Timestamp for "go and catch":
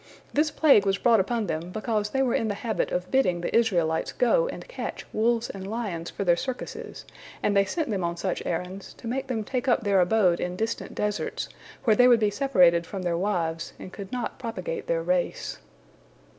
4.11-5.05